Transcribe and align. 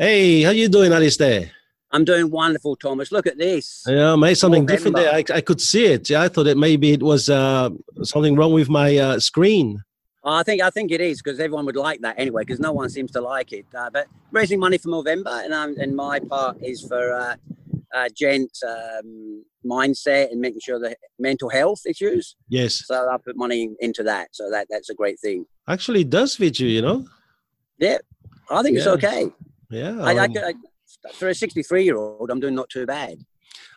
Hey, 0.00 0.42
how 0.42 0.50
you 0.50 0.68
doing, 0.68 0.92
Alistair? 0.92 1.50
I'm 1.90 2.04
doing 2.04 2.30
wonderful, 2.30 2.76
Thomas. 2.76 3.10
Look 3.10 3.26
at 3.26 3.36
this. 3.36 3.82
Yeah, 3.84 4.14
made 4.14 4.36
something 4.36 4.64
different 4.64 4.94
there. 4.94 5.12
I, 5.12 5.24
I, 5.34 5.40
could 5.40 5.60
see 5.60 5.86
it. 5.86 6.08
Yeah, 6.08 6.22
I 6.22 6.28
thought 6.28 6.44
that 6.44 6.56
maybe 6.56 6.92
it 6.92 7.02
was 7.02 7.28
uh, 7.28 7.70
something 8.04 8.36
wrong 8.36 8.52
with 8.52 8.68
my 8.68 8.96
uh, 8.96 9.18
screen. 9.18 9.82
I 10.24 10.44
think 10.44 10.62
I 10.62 10.70
think 10.70 10.92
it 10.92 11.00
is 11.00 11.20
because 11.20 11.40
everyone 11.40 11.66
would 11.66 11.74
like 11.74 12.00
that 12.02 12.14
anyway. 12.16 12.42
Because 12.42 12.60
no 12.60 12.70
one 12.70 12.88
seems 12.90 13.10
to 13.10 13.20
like 13.20 13.52
it. 13.52 13.66
Uh, 13.76 13.90
but 13.90 14.06
raising 14.30 14.60
money 14.60 14.78
for 14.78 14.88
November 14.88 15.40
and 15.42 15.52
um, 15.52 15.74
and 15.80 15.96
my 15.96 16.20
part 16.20 16.58
is 16.62 16.80
for 16.86 17.14
uh, 17.14 17.34
uh, 17.92 18.08
gents 18.16 18.62
um, 18.62 19.44
mindset 19.66 20.30
and 20.30 20.40
making 20.40 20.60
sure 20.60 20.78
the 20.78 20.94
mental 21.18 21.48
health 21.48 21.80
issues. 21.86 22.36
Yes. 22.48 22.86
So 22.86 23.08
I 23.10 23.16
put 23.16 23.36
money 23.36 23.70
into 23.80 24.04
that. 24.04 24.28
So 24.30 24.48
that 24.52 24.68
that's 24.70 24.90
a 24.90 24.94
great 24.94 25.18
thing. 25.18 25.44
Actually, 25.66 26.02
it 26.02 26.10
does 26.10 26.36
fit 26.36 26.60
you. 26.60 26.68
You 26.68 26.82
know. 26.82 27.04
Yeah, 27.80 27.98
I 28.48 28.62
think 28.62 28.74
yeah. 28.74 28.82
it's 28.82 29.04
okay. 29.04 29.32
Yeah. 29.70 30.00
I, 30.00 30.16
um, 30.16 30.32
I, 30.36 30.40
I, 30.48 30.54
for 31.12 31.28
a 31.28 31.34
63 31.34 31.84
year 31.84 31.96
old, 31.96 32.30
I'm 32.30 32.40
doing 32.40 32.54
not 32.54 32.68
too 32.68 32.86
bad. 32.86 33.18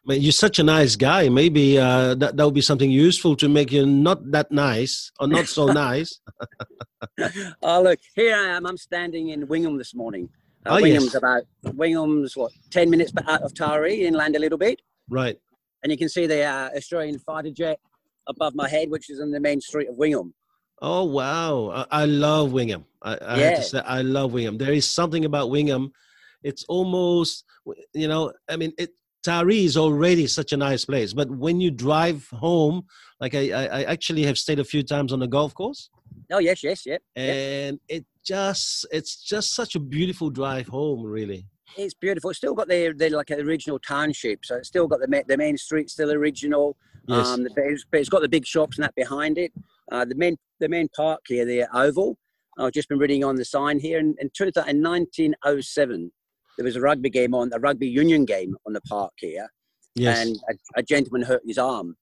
But 0.04 0.22
you're 0.22 0.32
such 0.32 0.58
a 0.58 0.63
nice 0.63 0.95
guy. 0.95 1.30
Maybe 1.30 1.77
uh, 1.77 2.16
that 2.16 2.36
that 2.36 2.44
would 2.45 2.55
be 2.55 2.62
something 2.62 2.90
useful 2.90 3.36
to 3.36 3.48
make 3.48 3.72
you 3.72 3.86
not 3.86 4.32
that 4.32 4.52
nice 4.52 5.12
or 5.20 5.27
not 5.27 5.46
so 5.48 5.68
nice. 5.88 6.20
oh 7.62 7.84
look, 7.84 7.99
here 8.16 8.35
I 8.35 8.55
am. 8.55 8.66
I'm 8.66 8.77
standing 8.77 9.30
in 9.30 9.48
Wingham 9.48 9.77
this 9.77 9.94
morning. 9.94 10.30
Uh, 10.66 10.77
oh, 10.77 10.82
Wingham's 10.82 11.05
yes. 11.05 11.16
about 11.16 11.44
Wingham's 11.76 12.35
what 12.35 12.52
10 12.71 12.90
minutes 12.90 13.12
out 13.27 13.44
of 13.44 13.54
Taree, 13.54 14.02
inland 14.02 14.35
a 14.35 14.40
little 14.40 14.58
bit. 14.58 14.82
Right. 15.10 15.38
And 15.84 15.91
you 15.91 15.98
can 15.98 16.10
see 16.10 16.26
the 16.26 16.44
uh, 16.44 16.70
Australian 16.76 17.20
fighter 17.20 17.52
jet 17.52 17.80
above 18.27 18.55
my 18.55 18.70
head, 18.70 18.90
which 18.90 19.10
is 19.10 19.20
in 19.20 19.32
the 19.32 19.40
main 19.40 19.62
street 19.62 19.90
of 19.90 19.96
Wingham. 19.96 20.34
Oh 20.81 21.03
wow! 21.03 21.85
I, 21.91 22.02
I 22.02 22.05
love 22.05 22.52
Wingham. 22.52 22.85
I, 23.03 23.16
I 23.16 23.38
Yeah. 23.40 23.49
have 23.49 23.58
to 23.58 23.63
say 23.63 23.80
I 23.80 24.02
love 24.02 24.34
Wingham. 24.34 24.58
There 24.58 24.73
is 24.73 24.90
something 24.90 25.26
about 25.26 25.49
Wingham. 25.49 25.91
It's 26.44 26.66
almost 26.67 27.44
you 27.94 28.07
know. 28.07 28.34
I 28.49 28.57
mean, 28.57 28.73
it 28.77 28.91
Taree 29.23 29.66
is 29.66 29.77
already 29.77 30.26
such 30.26 30.51
a 30.54 30.57
nice 30.57 30.85
place, 30.85 31.13
but 31.13 31.29
when 31.29 31.62
you 31.62 31.70
drive 31.70 32.27
home, 32.29 32.85
like 33.20 33.35
I, 33.35 33.51
I, 33.51 33.65
I 33.65 33.84
actually 33.84 34.23
have 34.23 34.38
stayed 34.38 34.60
a 34.60 34.63
few 34.63 34.82
times 34.82 35.13
on 35.13 35.20
the 35.20 35.27
golf 35.27 35.54
course, 35.54 35.90
Oh 36.32 36.40
yes, 36.40 36.63
yes, 36.63 36.85
yeah. 36.85 36.98
yeah. 37.16 37.23
and 37.34 37.79
it 37.88 38.05
just 38.26 38.88
it's 38.91 39.21
just 39.23 39.54
such 39.54 39.76
a 39.76 39.79
beautiful 39.79 40.29
drive 40.32 40.68
home. 40.68 41.04
Really. 41.04 41.45
It's 41.77 41.93
beautiful. 41.93 42.32
It's 42.32 42.38
still 42.38 42.54
got 42.55 42.68
the, 42.68 42.93
the 42.98 43.10
like 43.12 43.32
original 43.32 43.77
township, 43.79 44.43
so 44.45 44.55
it's 44.55 44.68
still 44.68 44.88
got 44.88 44.99
the 44.99 45.23
the 45.27 45.38
main 45.38 45.57
street 45.57 45.90
still 45.91 46.12
original. 46.12 46.76
Yes. 47.07 47.27
Um, 47.27 47.43
but 47.55 47.63
but 47.91 47.99
it's 47.99 48.10
got 48.10 48.21
the 48.23 48.29
big 48.29 48.45
shops 48.48 48.77
and 48.77 48.84
that 48.84 48.95
behind 48.95 49.38
it. 49.38 49.51
Uh, 49.91 50.05
the 50.05 50.16
main 50.16 50.38
the 50.62 50.70
main 50.70 50.87
park 50.95 51.20
here, 51.27 51.43
the 51.43 51.67
Oval. 51.76 52.17
I've 52.57 52.71
just 52.71 52.87
been 52.87 52.99
reading 52.99 53.23
on 53.23 53.35
the 53.35 53.43
sign 53.43 53.79
here. 53.79 53.99
And 53.99 54.15
in, 54.20 54.27
in, 54.27 54.31
2000 54.34 54.70
in 54.70 54.81
1907, 54.81 56.12
there 56.57 56.63
was 56.63 56.76
a 56.76 56.81
rugby 56.81 57.09
game 57.09 57.34
on 57.34 57.49
a 57.54 57.59
rugby 57.59 57.87
union 57.87 58.23
game 58.23 58.55
on 58.65 58.73
the 58.73 58.82
park 58.82 59.12
here, 59.17 59.49
yes. 59.95 60.20
and 60.20 60.37
a, 60.49 60.79
a 60.79 60.84
gentleman 60.84 61.23
hurt 61.23 61.41
his 61.45 61.57
arm. 61.57 61.98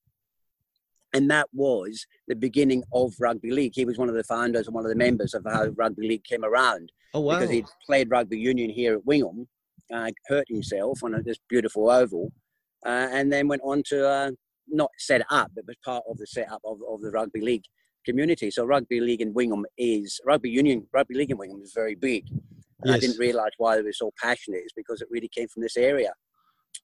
And 1.14 1.30
that 1.32 1.48
was 1.54 2.06
the 2.28 2.36
beginning 2.36 2.84
of 2.94 3.14
rugby 3.20 3.52
league. 3.52 3.72
He 3.74 3.86
was 3.86 3.98
one 3.98 4.10
of 4.10 4.16
the 4.16 4.24
founders 4.24 4.68
and 4.68 4.76
one 4.76 4.86
of 4.86 4.90
the 4.90 4.96
members 4.96 5.34
of 5.34 5.44
how 5.50 5.68
rugby 5.76 6.08
league 6.08 6.24
came 6.24 6.44
around 6.44 6.92
oh 7.16 7.22
wow. 7.22 7.36
because 7.36 7.50
he 7.50 7.66
played 7.86 8.12
rugby 8.12 8.38
union 8.38 8.70
here 8.70 8.96
at 8.96 9.06
Wingham, 9.06 9.48
uh, 9.92 10.12
hurt 10.28 10.46
himself 10.50 11.04
on 11.04 11.16
a, 11.16 11.24
this 11.24 11.40
beautiful 11.48 11.90
oval, 11.90 12.32
uh, 12.86 13.08
and 13.12 13.32
then 13.32 13.48
went 13.48 13.62
on 13.64 13.82
to 13.88 14.08
uh, 14.08 14.32
not 14.68 14.92
set 14.98 15.22
up, 15.32 15.52
but 15.56 15.66
was 15.66 15.76
part 15.84 16.04
of 16.10 16.18
the 16.18 16.28
setup 16.28 16.62
of, 16.64 16.78
of 16.88 17.02
the 17.02 17.10
rugby 17.10 17.42
league 17.42 17.64
community. 18.06 18.52
So 18.52 18.66
rugby 18.66 19.00
league 19.00 19.22
in 19.22 19.34
Wingham 19.34 19.66
is 19.78 20.20
rugby 20.26 20.50
union. 20.50 20.88
Rugby 20.94 21.16
league 21.16 21.32
in 21.32 21.38
Wingham 21.38 21.62
is 21.62 21.74
very 21.74 21.96
big. 21.96 22.26
And 22.82 22.94
I 22.94 23.00
didn't 23.00 23.18
realise 23.20 23.52
why 23.58 23.76
they 23.76 23.82
were 23.82 23.92
so 23.94 24.12
passionate. 24.22 24.64
Is 24.66 24.74
because 24.76 25.02
it 25.02 25.08
really 25.12 25.28
came 25.28 25.48
from 25.50 25.64
this 25.64 25.78
area. 25.78 26.14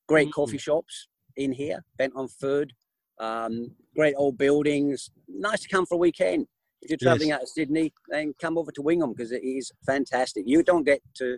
Great 0.08 0.28
Mm. 0.28 0.34
coffee 0.34 0.58
shops 0.58 1.08
in 1.38 1.52
here, 1.52 1.84
bent 1.98 2.14
on 2.16 2.28
food. 2.28 2.74
Um, 3.20 3.76
great 3.96 4.16
old 4.18 4.38
buildings. 4.38 5.10
Nice 5.28 5.62
to 5.62 5.70
come 5.70 5.86
for 5.86 5.96
a 5.96 5.98
weekend. 5.98 6.48
If 6.82 6.90
you're 6.90 6.98
travelling 6.98 7.32
out 7.32 7.42
of 7.42 7.48
Sydney, 7.48 7.94
then 8.10 8.34
come 8.40 8.58
over 8.58 8.72
to 8.74 8.82
Wingham 8.82 9.14
because 9.14 9.32
it 9.32 9.44
is 9.44 9.72
fantastic. 9.86 10.44
You 10.46 10.62
don't 10.64 10.84
get 10.84 11.02
to, 11.16 11.38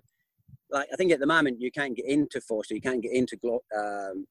like, 0.72 0.88
I 0.92 0.96
think 0.96 1.12
at 1.12 1.20
the 1.20 1.28
moment 1.28 1.62
you 1.62 1.72
can't 1.72 1.96
get 1.96 2.06
into 2.06 2.42
Forster, 2.42 2.74
you 2.76 2.82
can't 2.82 3.02
get 3.02 3.14
into 3.14 3.38
um, 3.78 4.26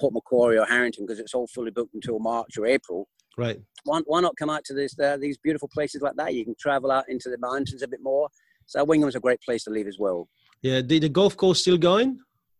Port 0.00 0.12
Macquarie 0.12 0.58
or 0.58 0.66
Harrington 0.66 1.06
because 1.06 1.20
it's 1.20 1.32
all 1.32 1.46
fully 1.46 1.70
booked 1.70 1.94
until 1.94 2.18
March 2.18 2.58
or 2.58 2.66
April. 2.66 3.08
Right. 3.36 3.60
Why, 3.84 4.00
why 4.06 4.20
not 4.20 4.36
come 4.36 4.50
out 4.50 4.64
to 4.64 4.74
this, 4.74 4.98
uh, 4.98 5.16
these 5.16 5.38
beautiful 5.38 5.68
places 5.68 6.02
like 6.02 6.16
that? 6.16 6.34
You 6.34 6.44
can 6.44 6.54
travel 6.58 6.90
out 6.90 7.08
into 7.08 7.28
the 7.28 7.38
mountains 7.38 7.82
a 7.82 7.88
bit 7.88 8.02
more. 8.02 8.28
So 8.66 8.82
Wingham's 8.84 9.16
a 9.16 9.20
great 9.20 9.40
place 9.42 9.64
to 9.64 9.70
live 9.70 9.86
as 9.86 9.98
well. 9.98 10.28
Yeah. 10.62 10.80
The, 10.80 10.98
the 11.00 11.08
golf 11.08 11.36
course 11.36 11.60
still 11.60 11.78
going? 11.78 12.18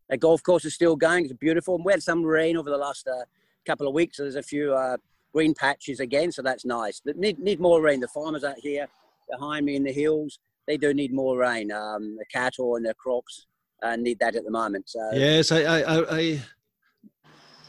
The 0.09 0.17
golf 0.17 0.43
course 0.43 0.65
is 0.65 0.75
still 0.75 0.95
going. 0.95 1.25
It's 1.25 1.33
beautiful. 1.33 1.81
We 1.83 1.91
had 1.91 2.03
some 2.03 2.23
rain 2.23 2.57
over 2.57 2.69
the 2.69 2.77
last 2.77 3.07
uh, 3.07 3.25
couple 3.65 3.87
of 3.87 3.93
weeks. 3.93 4.17
So 4.17 4.23
there's 4.23 4.35
a 4.35 4.43
few 4.43 4.73
uh, 4.73 4.97
green 5.33 5.53
patches 5.53 5.99
again, 5.99 6.31
so 6.31 6.41
that's 6.41 6.63
nice. 6.63 7.01
But 7.03 7.17
need 7.17 7.39
need 7.39 7.59
more 7.59 7.81
rain. 7.81 7.99
The 7.99 8.07
farmers 8.07 8.43
out 8.43 8.59
here 8.59 8.87
behind 9.29 9.65
me 9.65 9.75
in 9.75 9.83
the 9.83 9.91
hills, 9.91 10.39
they 10.67 10.77
do 10.77 10.93
need 10.93 11.13
more 11.13 11.37
rain. 11.37 11.71
Um, 11.71 12.15
the 12.17 12.25
cattle 12.31 12.75
and 12.75 12.85
their 12.85 12.93
crops 12.93 13.47
uh, 13.83 13.95
need 13.95 14.19
that 14.19 14.35
at 14.35 14.45
the 14.45 14.51
moment. 14.51 14.89
So 14.89 14.99
Yes, 15.13 15.51
I, 15.51 15.63
I, 15.63 16.17
I, 16.17 16.41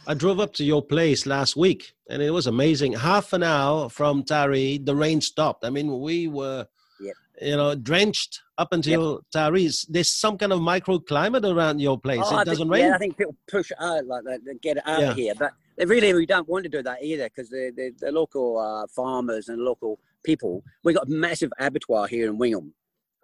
I, 0.07 0.15
drove 0.15 0.41
up 0.41 0.53
to 0.55 0.65
your 0.65 0.83
place 0.83 1.27
last 1.27 1.57
week, 1.57 1.93
and 2.09 2.23
it 2.23 2.31
was 2.31 2.47
amazing. 2.47 2.93
Half 2.95 3.33
an 3.33 3.43
hour 3.43 3.89
from 3.89 4.23
Taree, 4.25 4.85
the 4.85 4.95
rain 4.95 5.21
stopped. 5.21 5.65
I 5.65 5.71
mean, 5.71 6.01
we 6.01 6.29
were, 6.29 6.67
Yep. 7.01 7.15
you 7.43 7.57
know, 7.57 7.75
drenched 7.75 8.41
up 8.59 8.73
until 8.73 9.23
Taree. 9.35 9.87
There's 9.89 10.11
some 10.11 10.39
kind 10.39 10.53
of 10.53 10.61
microclimate 10.61 11.45
around 11.45 11.81
your 11.81 11.99
place. 11.99 12.21
Oh, 12.25 12.37
it 12.37 12.41
I 12.41 12.45
doesn't 12.45 12.65
think, 12.67 12.73
rain. 12.75 12.87
Yeah, 12.87 12.95
I 12.95 12.99
think 12.99 13.17
people 13.17 13.37
push 13.51 13.71
out 13.81 14.07
like 14.07 14.25
that, 14.25 14.45
they 14.45 14.55
get 14.55 14.77
it 14.79 14.83
out 14.87 15.01
Yeah. 15.01 15.11
of 15.11 15.17
here. 15.17 15.35
But 15.39 15.53
they 15.77 15.85
really 15.85 16.15
we 16.15 16.25
don't 16.27 16.49
want 16.49 16.65
to 16.65 16.71
do 16.71 16.83
that 16.83 17.03
either 17.03 17.25
because 17.29 17.51
the, 17.51 17.73
the, 17.77 17.93
the 18.01 18.11
local 18.13 18.59
uh, 18.59 18.87
farmers 18.95 19.49
and 19.49 19.61
local 19.63 19.99
people, 20.25 20.63
we've 20.85 20.97
got 20.97 21.07
a 21.09 21.11
massive 21.11 21.53
abattoir 21.59 22.07
here 22.07 22.27
in 22.29 22.39
Wingham. 22.39 22.73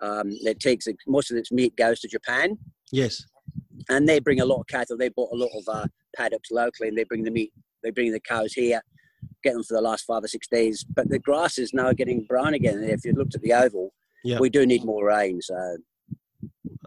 Um, 0.03 0.31
that 0.43 0.59
takes 0.59 0.89
most 1.07 1.31
of 1.31 1.37
its 1.37 1.53
meat 1.53 1.77
goes 1.77 2.01
to 2.01 2.09
Japan. 2.09 2.59
yes. 2.91 3.25
and 3.89 4.09
they 4.09 4.19
bring 4.19 4.41
a 4.41 4.45
lot 4.45 4.59
of 4.61 4.67
cattle. 4.67 4.97
They 4.97 5.11
bought 5.11 5.31
a 5.33 5.37
lot 5.37 5.51
of 5.57 5.69
uh, 5.69 5.87
paddocks 6.17 6.51
locally, 6.51 6.89
and 6.89 6.97
they 6.97 7.05
bring 7.05 7.25
the 7.25 7.31
meat. 7.31 7.53
They 7.83 7.91
bring 7.91 8.13
the 8.13 8.21
cows 8.21 8.53
here, 8.53 8.81
get 9.43 9.55
them 9.55 9.63
for 9.65 9.75
the 9.75 9.81
last 9.81 10.05
five 10.05 10.23
or 10.25 10.29
six 10.29 10.47
days. 10.49 10.85
But 10.85 11.09
the 11.09 11.19
grass 11.19 11.59
is 11.59 11.73
now 11.75 11.93
getting 11.93 12.25
brown 12.25 12.55
again. 12.55 12.79
And 12.79 12.91
if 12.91 13.05
you 13.05 13.13
looked 13.13 13.35
at 13.35 13.43
the 13.43 13.53
oval, 13.53 13.93
Yeah. 14.25 14.39
we 14.39 14.51
do 14.51 14.65
need 14.67 14.85
more 14.85 15.05
rain. 15.07 15.41
So 15.43 15.77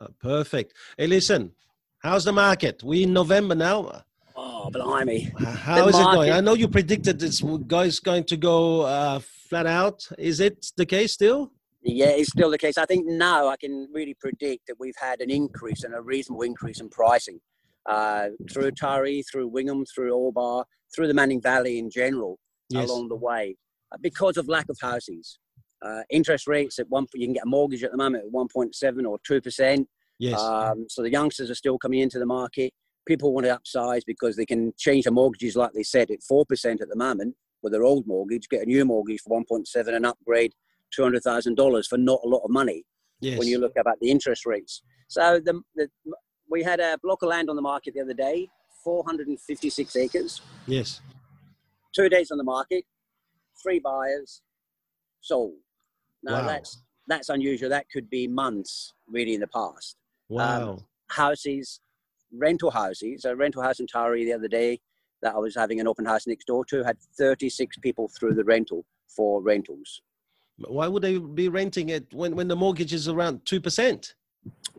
Uh, 0.02 0.08
perfect. 0.22 0.74
Hey, 0.98 1.08
listen, 1.08 1.52
how's 2.00 2.24
the 2.26 2.32
market? 2.34 2.84
We 2.84 3.04
in 3.04 3.14
November 3.14 3.56
now. 3.56 4.04
oh, 4.36 4.70
blimey! 4.70 5.32
How 5.40 5.88
is 5.88 5.96
it 5.98 6.04
going? 6.04 6.32
I 6.32 6.42
know 6.42 6.54
you 6.54 6.68
predicted 6.68 7.20
this 7.20 7.42
guy's 7.68 8.00
going 8.00 8.26
to 8.26 8.38
go 8.38 8.82
uh, 8.82 9.20
flat 9.50 9.66
out. 9.66 10.06
Is 10.18 10.40
it 10.42 10.58
the 10.76 10.86
case 10.86 11.14
still? 11.14 11.52
Yeah, 11.82 12.08
it's 12.20 12.32
still 12.32 12.50
the 12.50 12.58
case. 12.58 12.78
I 12.78 12.86
think 12.86 13.06
now 13.08 13.48
I 13.48 13.58
can 13.58 13.88
really 13.94 14.16
predict 14.16 14.68
that 14.68 14.76
we've 14.80 14.96
had 14.98 15.22
an 15.22 15.30
increase 15.30 15.84
and 15.84 15.94
a 15.94 16.02
reasonable 16.02 16.42
increase 16.42 16.80
in 16.82 16.90
pricing 16.90 17.40
uh, 17.86 18.28
through 18.52 18.72
Taree, 18.72 19.24
through 19.30 19.48
Wingham, 19.48 19.86
through 19.86 20.14
Old 20.14 20.34
Bar, 20.34 20.66
through 20.94 21.08
the 21.08 21.14
Manning 21.14 21.42
Valley 21.42 21.80
in 21.80 21.90
general. 21.90 22.40
Yes. 22.70 22.90
along 22.90 23.10
the 23.10 23.16
way 23.16 23.56
uh, 23.92 23.98
because 24.02 24.38
of 24.38 24.48
lack 24.48 24.70
of 24.70 24.78
houses. 24.82 25.38
Uh, 25.82 26.02
interest 26.10 26.48
rates 26.48 26.80
at 26.80 26.90
one, 26.90 27.06
you 27.14 27.28
can 27.28 27.34
get 27.34 27.44
a 27.44 27.50
mortgage 27.50 27.84
at 27.84 27.92
the 27.92 27.98
moment 27.98 28.24
at 28.26 28.32
1.7 28.32 29.08
or 29.08 29.20
2%. 29.30 29.86
Yes. 30.18 30.40
Um, 30.40 30.86
so 30.90 31.04
the 31.04 31.12
youngsters 31.12 31.52
are 31.52 31.56
still 31.56 31.78
coming 31.78 32.00
into 32.00 32.18
the 32.18 32.26
market. 32.26 32.74
People 33.06 33.34
want 33.34 33.46
to 33.46 33.60
upsize 33.60 34.02
because 34.08 34.36
they 34.36 34.46
can 34.46 34.74
change 34.78 35.04
their 35.04 35.14
mortgages, 35.14 35.56
like 35.56 35.74
they 35.74 35.84
said, 35.84 36.10
at 36.10 36.20
4% 36.22 36.82
at 36.82 36.90
the 36.90 36.96
moment 36.96 37.36
with 37.62 37.72
their 37.72 37.84
old 37.84 38.08
mortgage, 38.08 38.50
get 38.50 38.64
a 38.64 38.66
new 38.66 38.84
mortgage 38.86 39.22
for 39.22 39.40
1.7 39.40 39.88
and 39.88 40.06
upgrade 40.06 40.54
$200,000 40.98 41.88
for 41.88 41.98
not 41.98 42.20
a 42.24 42.28
lot 42.28 42.44
of 42.44 42.50
money 42.50 42.84
yes. 43.20 43.38
when 43.38 43.48
you 43.48 43.60
look 43.60 43.74
about 43.78 44.00
the 44.00 44.10
interest 44.10 44.46
rates. 44.46 44.82
So 45.08 45.40
the, 45.44 45.62
the, 45.76 45.88
we 46.50 46.64
had 46.64 46.80
a 46.80 46.98
block 47.02 47.22
of 47.22 47.30
land 47.30 47.50
on 47.50 47.56
the 47.56 47.62
market 47.62 47.94
the 47.94 48.02
other 48.02 48.14
day, 48.14 48.50
456 48.84 49.96
acres 49.96 50.42
yes. 50.68 51.02
two 51.94 52.08
days 52.10 52.32
on 52.32 52.38
the 52.38 52.44
market, 52.44 52.84
three 53.62 53.80
buyers, 53.80 54.42
sold. 55.22 55.54
Now 56.24 56.42
Wow. 56.42 56.48
that's 56.48 56.82
that's 57.08 57.30
unusual. 57.30 57.70
That 57.70 57.86
could 57.92 58.10
be 58.10 58.28
months 58.28 58.94
really 59.08 59.36
in 59.36 59.42
the 59.42 59.48
past. 59.48 59.96
Um, 60.32 60.36
wow. 60.38 60.86
Houses, 61.10 61.80
rental 62.34 62.72
houses. 62.72 63.26
A 63.26 63.36
rental 63.36 63.62
house 63.62 63.80
in 63.80 63.86
Taree 63.86 64.26
the 64.26 64.34
other 64.34 64.48
day 64.48 64.80
that 65.22 65.36
I 65.36 65.38
was 65.38 65.56
having 65.56 65.80
an 65.80 65.88
open 65.88 66.06
house 66.06 66.28
next 66.28 66.46
door 66.46 66.66
to 66.66 66.84
had 66.84 66.98
36 67.18 67.78
people 67.78 68.10
through 68.18 68.34
the 68.34 68.44
rental 68.44 68.86
for 69.16 69.42
rentals. 69.42 70.02
Why 70.58 70.88
would 70.88 71.04
they 71.04 71.18
be 71.18 71.50
renting 71.50 71.90
it 71.90 72.14
when, 72.14 72.36
when 72.36 72.48
the 72.48 72.56
mortgage 72.56 72.94
is 72.94 73.08
around 73.08 73.42
2%? 73.46 74.14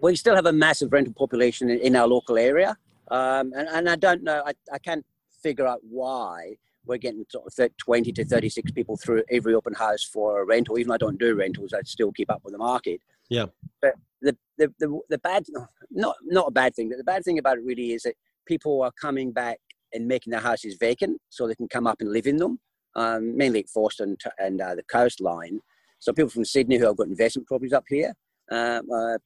We 0.00 0.16
still 0.16 0.34
have 0.34 0.46
a 0.46 0.52
massive 0.52 0.92
rental 0.92 1.14
population 1.14 1.70
in, 1.70 1.78
in 1.78 1.96
our 1.96 2.06
local 2.06 2.38
area, 2.38 2.76
um, 3.10 3.52
and, 3.54 3.68
and 3.68 3.88
I 3.88 3.96
don't 3.96 4.22
know. 4.22 4.42
I, 4.46 4.52
I 4.72 4.78
can't 4.78 5.04
figure 5.42 5.66
out 5.66 5.80
why 5.88 6.56
we're 6.86 6.98
getting 6.98 7.24
sort 7.28 7.46
of 7.46 7.76
20 7.76 8.12
to 8.12 8.24
36 8.24 8.70
people 8.72 8.96
through 8.96 9.24
every 9.30 9.54
open 9.54 9.74
house 9.74 10.04
for 10.04 10.40
a 10.40 10.44
rental. 10.44 10.78
Even 10.78 10.88
though 10.88 10.94
I 10.94 10.98
don't 10.98 11.18
do 11.18 11.34
rentals, 11.34 11.72
I 11.72 11.80
still 11.84 12.12
keep 12.12 12.30
up 12.30 12.42
with 12.44 12.52
the 12.52 12.58
market. 12.58 13.00
Yeah. 13.28 13.46
But 13.82 13.94
the 14.22 14.36
the, 14.58 14.72
the 14.78 15.00
the 15.10 15.18
bad 15.18 15.44
not 15.90 16.16
not 16.24 16.48
a 16.48 16.52
bad 16.52 16.74
thing, 16.74 16.88
but 16.88 16.98
the 16.98 17.04
bad 17.04 17.24
thing 17.24 17.38
about 17.38 17.58
it 17.58 17.64
really 17.64 17.92
is 17.92 18.02
that 18.02 18.14
people 18.46 18.82
are 18.82 18.92
coming 19.00 19.32
back 19.32 19.58
and 19.92 20.06
making 20.06 20.30
their 20.30 20.40
houses 20.40 20.76
vacant 20.78 21.20
so 21.30 21.46
they 21.46 21.54
can 21.54 21.68
come 21.68 21.86
up 21.86 22.00
and 22.00 22.12
live 22.12 22.26
in 22.26 22.36
them, 22.36 22.58
um, 22.94 23.36
mainly 23.36 23.60
at 23.60 23.68
Forster 23.68 24.04
and, 24.04 24.20
and 24.38 24.60
uh, 24.60 24.74
the 24.74 24.82
coastline. 24.84 25.60
So 25.98 26.12
people 26.12 26.30
from 26.30 26.44
Sydney 26.44 26.76
who 26.76 26.86
have 26.86 26.96
got 26.96 27.06
investment 27.06 27.48
properties 27.48 27.72
up 27.72 27.84
here 27.88 28.12
uh, 28.50 28.82
uh, 28.92 29.18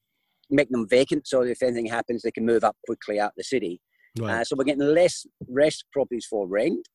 make 0.51 0.71
them 0.71 0.87
vacant 0.89 1.27
so 1.27 1.43
if 1.43 1.63
anything 1.63 1.87
happens, 1.87 2.23
they 2.23 2.31
can 2.31 2.47
move 2.47 2.65
up 2.65 2.77
quickly 2.87 3.21
out 3.21 3.31
of 3.31 3.37
the 3.37 3.45
city. 3.45 3.81
Right. 4.19 4.41
Uh, 4.41 4.45
so 4.45 4.57
we're 4.57 4.65
getting 4.65 4.95
less 4.95 5.27
rest 5.49 5.85
properties 5.93 6.27
for 6.29 6.47
rent, 6.47 6.89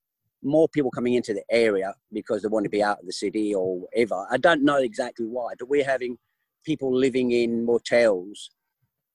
more 0.44 0.68
people 0.68 0.92
coming 0.92 1.14
into 1.14 1.34
the 1.34 1.44
area 1.50 1.94
because 2.12 2.42
they 2.42 2.50
want 2.50 2.66
to 2.66 2.70
be 2.70 2.84
out 2.84 3.00
of 3.00 3.06
the 3.06 3.14
city 3.14 3.54
or 3.54 3.80
whatever. 3.80 4.28
I 4.30 4.38
don't 4.38 4.64
know 4.64 4.78
exactly 4.78 5.26
why, 5.26 5.54
but 5.58 5.70
we're 5.70 5.86
having 5.86 6.18
people 6.66 6.96
living 6.96 7.32
in 7.32 7.66
motels 7.66 8.50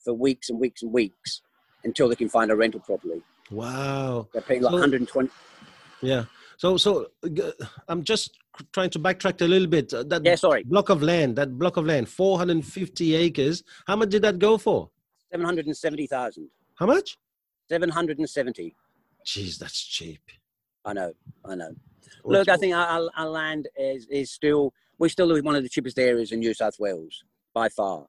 for 0.04 0.14
weeks 0.14 0.48
and 0.48 0.58
weeks 0.58 0.82
and 0.82 0.92
weeks 0.92 1.42
until 1.84 2.08
they 2.08 2.16
can 2.16 2.28
find 2.28 2.50
a 2.50 2.56
rental 2.56 2.80
properly. 2.80 3.22
Wow. 3.50 4.28
They're 4.32 4.42
paying 4.42 4.62
like 4.62 4.70
so, 4.70 4.76
120. 4.76 5.30
Yeah. 6.02 6.24
So, 6.60 6.76
so 6.76 7.06
I'm 7.88 8.04
just 8.04 8.36
trying 8.74 8.90
to 8.90 8.98
backtrack 8.98 9.40
a 9.40 9.46
little 9.46 9.66
bit. 9.66 9.94
Uh, 9.94 10.02
that 10.08 10.22
yeah, 10.22 10.34
sorry. 10.34 10.62
block 10.62 10.90
of 10.90 11.02
land, 11.02 11.36
that 11.36 11.58
block 11.58 11.78
of 11.78 11.86
land, 11.86 12.06
450 12.06 13.14
acres. 13.14 13.64
How 13.86 13.96
much 13.96 14.10
did 14.10 14.20
that 14.24 14.38
go 14.38 14.58
for? 14.58 14.90
770,000. 15.32 16.50
How 16.74 16.84
much? 16.84 17.16
770. 17.70 18.76
Jeez, 19.24 19.56
that's 19.56 19.82
cheap. 19.82 20.20
I 20.84 20.92
know, 20.92 21.14
I 21.46 21.54
know. 21.54 21.70
Look, 22.26 22.50
I 22.50 22.58
think 22.58 22.74
our, 22.74 23.08
our 23.16 23.28
land 23.28 23.68
is, 23.78 24.06
is 24.10 24.30
still, 24.30 24.74
we're 24.98 25.08
still 25.08 25.28
one 25.42 25.56
of 25.56 25.62
the 25.62 25.68
cheapest 25.70 25.98
areas 25.98 26.30
in 26.30 26.40
New 26.40 26.52
South 26.52 26.78
Wales 26.78 27.24
by 27.54 27.70
far. 27.70 28.04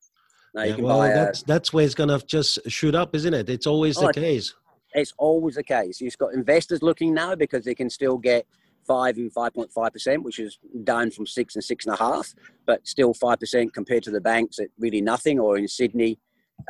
Now 0.54 0.64
yeah, 0.64 0.76
well, 0.76 1.00
that's, 1.00 1.42
a, 1.42 1.46
that's 1.46 1.72
where 1.72 1.86
it's 1.86 1.96
going 1.96 2.10
to 2.10 2.20
just 2.26 2.60
shoot 2.70 2.96
up, 2.96 3.16
isn't 3.16 3.34
it? 3.34 3.50
It's 3.50 3.66
always 3.66 3.98
oh, 3.98 4.08
the 4.08 4.14
case. 4.14 4.54
It's 4.94 5.14
always 5.18 5.56
the 5.56 5.64
case. 5.64 6.02
You've 6.02 6.18
got 6.18 6.34
investors 6.34 6.82
looking 6.82 7.14
now 7.14 7.36
because 7.36 7.66
they 7.66 7.76
can 7.76 7.90
still 7.90 8.18
get 8.18 8.46
five 8.86 9.18
and 9.18 9.34
5.5%, 9.34 10.24
which 10.24 10.40
is 10.40 10.58
down 10.84 11.12
from 11.12 11.26
six 11.26 11.56
and 11.56 11.64
six 11.64 11.86
and 11.86 11.96
a 11.96 11.98
half, 11.98 12.34
but 12.66 12.86
still 12.88 13.14
5% 13.14 13.74
compared 13.74 14.04
to 14.04 14.12
the 14.12 14.22
banks 14.22 14.60
at 14.60 14.68
really 14.78 15.02
nothing. 15.02 15.40
Or 15.40 15.58
in 15.58 15.68
Sydney, 15.68 16.20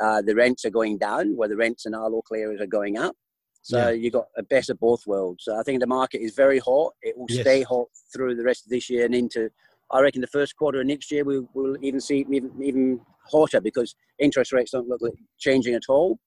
uh, 0.00 0.22
the 0.22 0.34
rents 0.34 0.64
are 0.64 0.70
going 0.70 0.98
down, 0.98 1.36
where 1.36 1.48
the 1.48 1.56
rents 1.56 1.86
in 1.86 1.94
our 1.94 2.08
local 2.08 2.36
areas 2.36 2.60
are 2.60 2.66
going 2.66 2.98
up. 2.98 3.16
So 3.62 3.88
yeah. 3.88 3.90
you 3.90 4.10
got 4.10 4.26
a 4.36 4.42
best 4.42 4.70
of 4.70 4.80
both 4.80 5.06
worlds. 5.06 5.44
So 5.44 5.58
I 5.58 5.62
think 5.62 5.80
the 5.80 5.86
market 5.86 6.20
is 6.20 6.34
very 6.34 6.58
hot. 6.58 6.94
It 7.00 7.16
will 7.16 7.26
yes. 7.28 7.42
stay 7.42 7.62
hot 7.62 7.86
through 8.12 8.34
the 8.34 8.44
rest 8.44 8.66
of 8.66 8.70
this 8.70 8.90
year 8.90 9.04
and 9.04 9.14
into, 9.14 9.50
I 9.90 10.00
reckon, 10.00 10.20
the 10.20 10.26
first 10.26 10.56
quarter 10.56 10.80
of 10.80 10.86
next 10.86 11.12
year. 11.12 11.24
We 11.24 11.42
will 11.54 11.76
even 11.80 12.00
see 12.00 12.26
even, 12.30 12.50
even 12.60 13.00
hotter 13.30 13.60
because 13.60 13.94
interest 14.18 14.52
rates 14.52 14.72
don't 14.72 14.88
look 14.88 15.00
like 15.00 15.12
changing 15.38 15.74
at 15.74 15.88
all. 15.88 16.18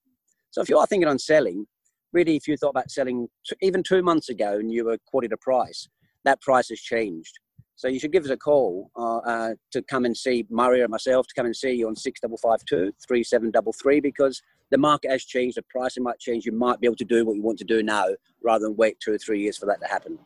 So 0.51 0.61
if 0.61 0.69
you 0.69 0.77
are 0.77 0.87
thinking 0.87 1.09
on 1.09 1.19
selling, 1.19 1.67
really, 2.15 2.35
if 2.35 2.47
you 2.47 2.57
thought 2.57 2.69
about 2.69 2.89
selling 2.89 3.27
even 3.61 3.83
two 3.83 4.01
months 4.01 4.29
ago 4.29 4.53
and 4.53 4.71
you 4.71 4.85
were 4.85 4.97
quoted 5.05 5.33
a 5.33 5.37
price, 5.37 5.87
that 6.23 6.41
price 6.41 6.69
has 6.69 6.79
changed. 6.79 7.37
So 7.75 7.89
you 7.89 7.99
should 7.99 8.13
give 8.13 8.23
us 8.23 8.29
a 8.29 8.37
call 8.37 8.89
uh, 8.95 9.17
uh, 9.17 9.53
to 9.71 9.81
come 9.81 10.05
and 10.05 10.15
see 10.15 10.47
Murray 10.49 10.81
or 10.81 10.87
myself 10.87 11.27
to 11.27 11.33
come 11.35 11.45
and 11.45 11.55
see 11.55 11.73
you 11.73 11.87
on 11.89 11.95
6552 11.95 12.93
3733 13.05 13.99
because 13.99 14.41
the 14.71 14.77
market 14.77 15.11
has 15.11 15.25
changed, 15.25 15.57
the 15.57 15.63
pricing 15.69 16.03
might 16.03 16.17
change. 16.17 16.45
You 16.45 16.53
might 16.53 16.79
be 16.79 16.87
able 16.87 16.95
to 16.95 17.05
do 17.05 17.25
what 17.25 17.35
you 17.35 17.43
want 17.43 17.59
to 17.59 17.65
do 17.65 17.83
now 17.83 18.05
rather 18.41 18.65
than 18.65 18.77
wait 18.77 18.97
two 19.01 19.13
or 19.13 19.17
three 19.17 19.41
years 19.41 19.57
for 19.57 19.65
that 19.65 19.81
to 19.81 19.87
happen. 19.87 20.17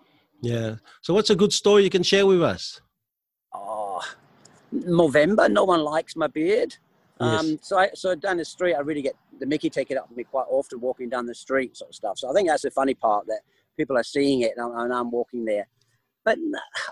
Yeah. 0.41 0.75
So 1.01 1.13
what's 1.15 1.31
a 1.31 1.35
good 1.35 1.51
story 1.51 1.83
you 1.83 1.89
can 1.89 2.03
share 2.03 2.27
with 2.27 2.43
us? 2.43 2.81
Oh, 3.53 4.01
November, 4.71 5.49
no 5.49 5.63
one 5.63 5.81
likes 5.81 6.15
my 6.15 6.27
beard. 6.27 6.77
Yes. 7.19 7.39
Um, 7.39 7.59
so, 7.61 7.77
I, 7.77 7.89
so 7.93 8.15
down 8.15 8.37
the 8.37 8.45
street, 8.45 8.75
I 8.75 8.79
really 8.79 9.01
get 9.01 9.15
the 9.39 9.45
Mickey 9.45 9.69
taken 9.69 9.97
up 9.97 10.07
with 10.09 10.17
me 10.17 10.23
quite 10.23 10.45
often, 10.49 10.79
walking 10.79 11.09
down 11.09 11.25
the 11.25 11.35
street, 11.35 11.75
sort 11.75 11.89
of 11.89 11.95
stuff. 11.95 12.17
So 12.17 12.29
I 12.29 12.33
think 12.33 12.47
that's 12.47 12.63
the 12.63 12.71
funny 12.71 12.93
part 12.93 13.27
that 13.27 13.41
people 13.77 13.97
are 13.97 14.03
seeing 14.03 14.41
it, 14.41 14.53
and 14.55 14.65
I'm, 14.65 14.79
and 14.79 14.93
I'm 14.93 15.11
walking 15.11 15.45
there. 15.45 15.67
But 16.23 16.37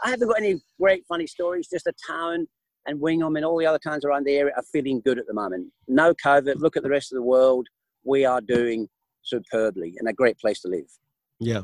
I 0.03 0.09
haven't 0.09 0.27
got 0.27 0.37
any 0.37 0.61
great 0.79 1.05
funny 1.07 1.27
stories. 1.27 1.67
Just 1.67 1.87
a 1.87 1.93
town 2.05 2.47
and 2.87 2.99
Wingham 2.99 3.35
and 3.35 3.45
all 3.45 3.57
the 3.57 3.65
other 3.65 3.79
towns 3.79 4.05
around 4.05 4.25
the 4.25 4.35
area 4.35 4.53
are 4.55 4.63
feeling 4.63 5.01
good 5.03 5.19
at 5.19 5.27
the 5.27 5.33
moment. 5.33 5.71
No 5.87 6.13
COVID. 6.13 6.55
Look 6.55 6.77
at 6.77 6.83
the 6.83 6.89
rest 6.89 7.11
of 7.11 7.17
the 7.17 7.23
world. 7.23 7.67
We 8.03 8.25
are 8.25 8.41
doing 8.41 8.87
superbly 9.23 9.93
and 9.99 10.07
a 10.07 10.13
great 10.13 10.37
place 10.39 10.61
to 10.61 10.69
live. 10.69 10.89
Yeah. 11.39 11.63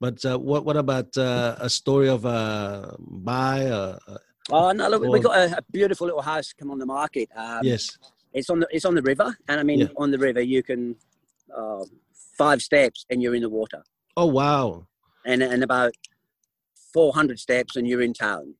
But 0.00 0.24
uh, 0.24 0.38
what 0.38 0.64
what 0.64 0.76
about 0.76 1.16
uh, 1.18 1.56
a 1.58 1.68
story 1.68 2.08
of 2.08 2.24
a 2.24 2.96
buy? 3.00 3.66
Uh, 3.66 3.98
oh 4.52 4.72
no! 4.72 4.88
Look, 4.88 5.02
we 5.02 5.20
got 5.20 5.36
a, 5.36 5.58
a, 5.58 5.62
beautiful 5.70 6.06
little 6.06 6.22
house 6.22 6.52
come 6.52 6.70
on 6.70 6.78
the 6.78 6.86
market. 6.86 7.28
Um, 7.34 7.60
yes, 7.62 7.98
it's 8.32 8.50
on 8.50 8.60
the 8.60 8.68
it's 8.70 8.84
on 8.84 8.94
the 8.94 9.02
river, 9.02 9.36
and 9.48 9.60
I 9.60 9.62
mean 9.62 9.80
yeah. 9.80 9.86
on 9.96 10.10
the 10.10 10.18
river 10.18 10.40
you 10.40 10.62
can 10.62 10.96
uh, 11.56 11.84
five 12.36 12.62
steps 12.62 13.06
and 13.10 13.22
you're 13.22 13.34
in 13.34 13.42
the 13.42 13.48
water. 13.48 13.82
Oh 14.16 14.26
wow! 14.26 14.86
And 15.24 15.42
and 15.42 15.62
about 15.62 15.92
four 16.92 17.12
hundred 17.12 17.38
steps 17.38 17.76
and 17.76 17.86
you're 17.86 18.02
in 18.02 18.12
town 18.12 18.54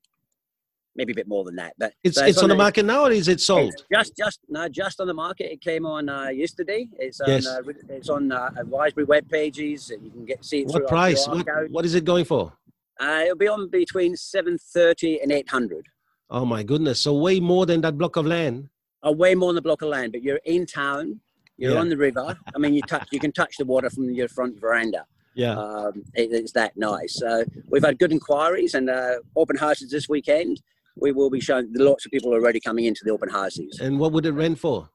maybe 0.97 1.13
a 1.13 1.15
bit 1.15 1.29
more 1.29 1.45
than 1.45 1.57
that. 1.57 1.75
But 1.79 1.95
it's 2.05 2.19
so 2.19 2.27
it's, 2.27 2.39
on, 2.39 2.45
on, 2.45 2.49
the 2.51 2.57
market 2.57 2.85
now, 2.85 3.05
or 3.05 3.11
is 3.13 3.29
it 3.29 3.41
sold? 3.41 3.75
Just 3.93 4.17
just 4.17 4.41
no, 4.49 4.69
just 4.69 5.01
on 5.01 5.07
the 5.07 5.15
market. 5.15 5.53
It 5.53 5.61
came 5.61 5.87
on 5.87 6.09
uh, 6.09 6.29
yesterday. 6.29 6.89
It's 6.99 7.21
yes. 7.27 7.47
on 7.47 7.57
uh, 7.57 7.73
it's 7.89 8.09
on 8.09 8.33
uh, 8.33 8.51
Wiseberry 8.65 9.07
web 9.07 9.29
pages. 9.29 9.91
You 9.91 10.11
can 10.11 10.25
get 10.25 10.45
see 10.45 10.61
it. 10.61 10.69
What 10.69 10.87
price? 10.89 11.27
What, 11.27 11.47
what 11.71 11.85
is 11.85 11.95
it 11.95 12.05
going 12.05 12.25
for? 12.25 12.53
Uh, 13.01 13.23
it'll 13.25 13.37
be 13.37 13.49
on 13.49 13.69
between 13.71 14.17
seven 14.17 14.59
thirty 14.59 15.21
and 15.21 15.33
eight 15.33 15.49
hundred. 15.49 15.87
Oh 16.29 16.45
my 16.45 16.63
goodness! 16.63 17.01
So 17.01 17.15
way 17.15 17.41
more 17.41 17.67
than 17.67 17.81
that 17.81 17.97
block 17.99 18.17
of 18.17 18.27
land. 18.27 18.69
Oh, 19.03 19.13
way 19.13 19.35
more 19.35 19.49
than 19.49 19.57
the 19.57 19.63
block 19.63 19.83
of 19.83 19.89
land. 19.89 20.13
But 20.13 20.23
you're 20.23 20.41
in 20.45 20.67
town. 20.67 21.21
You're 21.57 21.73
yeah. 21.75 21.81
on 21.81 21.89
the 21.89 21.97
river. 21.97 22.39
I 22.55 22.59
mean, 22.59 22.75
you 22.75 22.83
touch 22.83 23.09
you 23.11 23.21
can 23.21 23.33
touch 23.33 23.57
the 23.59 23.65
water 23.65 23.91
from 23.91 24.11
your 24.11 24.29
front 24.29 24.61
veranda. 24.61 25.07
Yeah, 25.35 25.57
um, 25.57 26.03
it, 26.15 26.33
it's 26.33 26.53
that 26.53 26.77
nice. 26.77 27.15
So 27.15 27.45
we've 27.69 27.85
had 27.85 27.99
good 27.99 28.13
inquiries 28.13 28.75
and 28.75 28.91
uh, 28.91 29.17
open 29.37 29.57
houses 29.57 29.91
this 29.91 30.09
weekend 30.09 30.61
we 31.01 31.13
will 31.13 31.31
be 31.31 31.41
showing 31.41 31.69
lots 31.75 32.05
of 32.05 32.13
people 32.13 32.33
already 32.33 32.61
coming 32.61 32.85
into 32.85 33.03
the 33.05 33.11
open 33.11 33.29
houses. 33.29 33.79
And 33.81 33.99
what 33.99 34.13
would 34.13 34.27
it 34.27 34.33
rent 34.33 34.59
for? 34.59 34.91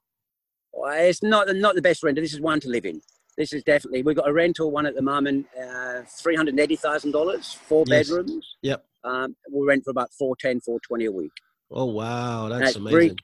Well, 0.72 0.94
it's 0.94 1.24
not 1.24 1.48
not 1.56 1.76
the 1.76 1.82
best 1.82 2.04
renter. 2.04 2.22
This 2.22 2.34
is 2.34 2.42
one 2.42 2.60
to 2.62 2.70
live 2.70 2.86
in. 2.86 3.02
This 3.38 3.52
is 3.52 3.64
definitely 3.64 4.02
we've 4.02 4.16
got 4.16 4.30
a 4.30 4.34
rental 4.34 4.72
one 4.72 4.86
at 4.86 4.96
the 4.96 5.02
moment, 5.02 5.48
uh, 5.60 6.02
three 6.08 6.36
hundred 6.36 6.58
eighty 6.60 6.76
thousand 6.76 7.12
dollars, 7.12 7.54
four 7.54 7.84
yes. 7.88 8.08
bedrooms. 8.08 8.56
Yep. 8.62 8.86
Um, 9.04 9.36
we'll 9.50 9.68
rent 9.68 9.84
for 9.84 9.92
about 9.92 10.12
410, 10.14 10.62
420 10.62 11.06
a 11.06 11.12
week. 11.12 11.32
Oh 11.70 11.86
wow, 11.86 12.50
that's 12.50 12.76
amazing. 12.76 13.18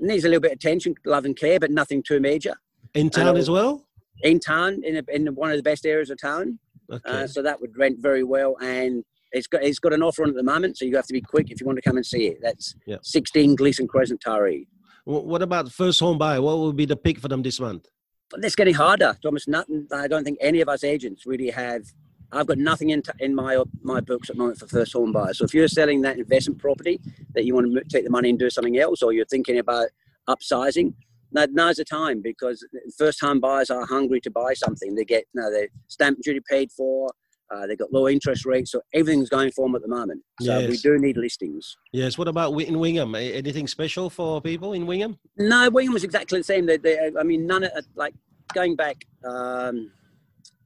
needs 0.00 0.24
a 0.24 0.28
little 0.28 0.40
bit 0.40 0.52
of 0.52 0.56
attention, 0.56 0.94
love 1.04 1.24
and 1.24 1.36
care, 1.36 1.60
but 1.60 1.70
nothing 1.70 2.02
too 2.02 2.18
major. 2.18 2.54
In 2.94 3.10
town 3.10 3.36
as 3.36 3.48
well. 3.48 3.86
In 4.22 4.40
town, 4.40 4.82
in 4.84 4.96
a, 4.96 5.02
in 5.12 5.26
one 5.34 5.50
of 5.50 5.56
the 5.56 5.62
best 5.62 5.86
areas 5.86 6.10
of 6.10 6.20
town. 6.20 6.58
Okay. 6.90 7.10
Uh, 7.10 7.26
so 7.26 7.42
that 7.42 7.60
would 7.60 7.76
rent 7.76 7.98
very 8.00 8.24
well, 8.24 8.56
and 8.62 9.04
it's 9.32 9.46
got 9.46 9.62
it's 9.62 9.78
got 9.78 9.92
an 9.92 10.02
offer 10.02 10.22
on 10.22 10.30
at 10.30 10.34
the 10.34 10.42
moment, 10.42 10.78
so 10.78 10.84
you 10.84 10.96
have 10.96 11.06
to 11.06 11.12
be 11.12 11.20
quick 11.20 11.50
if 11.50 11.60
you 11.60 11.66
want 11.66 11.76
to 11.76 11.82
come 11.82 11.96
and 11.96 12.06
see 12.06 12.28
it. 12.28 12.38
That's 12.40 12.74
yep. 12.86 13.00
16 13.04 13.54
Gleason 13.56 13.86
Crescent 13.86 14.22
Taree. 14.26 14.66
What 15.04 15.40
about 15.40 15.72
first 15.72 16.00
home 16.00 16.18
buyer? 16.18 16.42
What 16.42 16.58
would 16.58 16.76
be 16.76 16.84
the 16.84 16.96
pick 16.96 17.18
for 17.18 17.28
them 17.28 17.42
this 17.42 17.60
month? 17.60 17.88
But 18.30 18.44
it's 18.44 18.54
getting 18.54 18.74
harder. 18.74 19.16
Thomas, 19.22 19.48
nothing. 19.48 19.86
I 19.92 20.06
don't 20.06 20.24
think 20.24 20.38
any 20.40 20.60
of 20.60 20.68
us 20.68 20.84
agents 20.84 21.24
really 21.26 21.50
have. 21.50 21.82
I've 22.30 22.46
got 22.46 22.58
nothing 22.58 22.90
in, 22.90 23.00
t- 23.00 23.10
in 23.20 23.34
my 23.34 23.62
my 23.82 24.00
books 24.00 24.28
at 24.28 24.36
the 24.36 24.40
moment 24.40 24.58
for 24.58 24.66
first 24.66 24.92
home 24.92 25.12
buyers. 25.12 25.38
So 25.38 25.44
if 25.44 25.54
you're 25.54 25.68
selling 25.68 26.02
that 26.02 26.18
investment 26.18 26.60
property 26.60 27.00
that 27.34 27.44
you 27.44 27.54
want 27.54 27.74
to 27.74 27.84
take 27.84 28.04
the 28.04 28.10
money 28.10 28.28
and 28.28 28.38
do 28.38 28.50
something 28.50 28.78
else, 28.78 29.02
or 29.02 29.12
you're 29.14 29.24
thinking 29.24 29.58
about 29.58 29.88
upsizing, 30.28 30.92
now, 31.32 31.46
now's 31.50 31.76
the 31.76 31.84
time 31.84 32.22
because 32.22 32.66
first 32.96 33.18
time 33.18 33.40
buyers 33.40 33.70
are 33.70 33.84
hungry 33.86 34.20
to 34.22 34.30
buy 34.30 34.54
something. 34.54 34.94
They 34.94 35.04
get 35.04 35.24
you 35.34 35.40
know, 35.40 35.50
their 35.50 35.68
stamp 35.88 36.20
duty 36.22 36.40
paid 36.48 36.72
for, 36.72 37.10
uh, 37.50 37.66
they've 37.66 37.78
got 37.78 37.92
low 37.92 38.08
interest 38.08 38.44
rates, 38.44 38.72
so 38.72 38.80
everything's 38.92 39.28
going 39.28 39.50
for 39.52 39.66
them 39.66 39.74
at 39.74 39.82
the 39.82 39.88
moment. 39.88 40.22
So 40.40 40.58
yes. 40.58 40.68
we 40.68 40.76
do 40.78 40.98
need 40.98 41.16
listings. 41.16 41.76
Yes. 41.92 42.18
What 42.18 42.28
about 42.28 42.58
in 42.60 42.78
Wingham? 42.78 43.14
Anything 43.14 43.66
special 43.66 44.10
for 44.10 44.40
people 44.40 44.74
in 44.74 44.86
Wingham? 44.86 45.18
No, 45.36 45.70
Wingham 45.70 45.94
was 45.94 46.04
exactly 46.04 46.38
the 46.40 46.44
same. 46.44 46.66
They, 46.66 46.76
they, 46.76 47.10
I 47.18 47.22
mean, 47.22 47.46
none 47.46 47.64
of 47.64 47.72
like 47.94 48.14
going 48.54 48.76
back. 48.76 49.04
Um, 49.24 49.90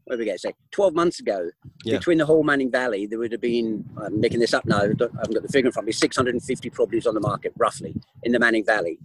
what 0.04 0.16
did 0.16 0.20
we 0.20 0.24
get? 0.24 0.40
Say 0.40 0.52
twelve 0.72 0.94
months 0.94 1.20
ago, 1.20 1.48
yeah. 1.84 1.98
between 1.98 2.18
the 2.18 2.26
whole 2.26 2.42
Manning 2.42 2.72
Valley, 2.72 3.06
there 3.06 3.20
would 3.20 3.30
have 3.30 3.40
been. 3.40 3.84
I'm 3.96 4.20
making 4.20 4.40
this 4.40 4.52
up 4.52 4.66
now. 4.66 4.78
I, 4.78 4.82
haven't 4.82 4.98
got 4.98 5.42
the 5.42 5.48
figure 5.48 5.68
in 5.68 5.72
front 5.72 5.84
of 5.84 5.86
me. 5.86 5.92
650 5.92 6.70
properties 6.70 7.06
on 7.06 7.14
the 7.14 7.20
market, 7.20 7.52
roughly, 7.56 7.94
in 8.24 8.32
the 8.32 8.40
Manning 8.40 8.64
Valley. 8.64 8.98